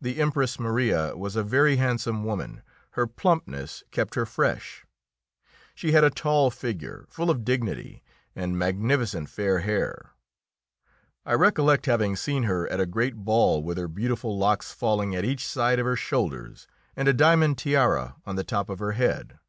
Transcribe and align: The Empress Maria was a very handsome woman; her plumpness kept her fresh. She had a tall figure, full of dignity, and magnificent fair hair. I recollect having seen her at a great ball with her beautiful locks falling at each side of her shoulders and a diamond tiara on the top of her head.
The 0.00 0.20
Empress 0.20 0.60
Maria 0.60 1.16
was 1.16 1.34
a 1.34 1.42
very 1.42 1.74
handsome 1.74 2.22
woman; 2.24 2.62
her 2.92 3.08
plumpness 3.08 3.82
kept 3.90 4.14
her 4.14 4.24
fresh. 4.24 4.86
She 5.74 5.90
had 5.90 6.04
a 6.04 6.10
tall 6.10 6.48
figure, 6.52 7.06
full 7.08 7.28
of 7.28 7.44
dignity, 7.44 8.04
and 8.36 8.56
magnificent 8.56 9.28
fair 9.28 9.58
hair. 9.58 10.12
I 11.26 11.32
recollect 11.32 11.86
having 11.86 12.14
seen 12.14 12.44
her 12.44 12.70
at 12.70 12.78
a 12.78 12.86
great 12.86 13.16
ball 13.16 13.64
with 13.64 13.78
her 13.78 13.88
beautiful 13.88 14.38
locks 14.38 14.72
falling 14.72 15.12
at 15.16 15.24
each 15.24 15.44
side 15.44 15.80
of 15.80 15.86
her 15.86 15.96
shoulders 15.96 16.68
and 16.94 17.08
a 17.08 17.12
diamond 17.12 17.58
tiara 17.58 18.14
on 18.24 18.36
the 18.36 18.44
top 18.44 18.70
of 18.70 18.78
her 18.78 18.92
head. 18.92 19.40